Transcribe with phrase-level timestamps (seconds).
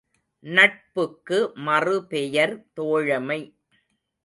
[0.43, 3.41] நட்புக்கு மறுபெயர் தோழமை.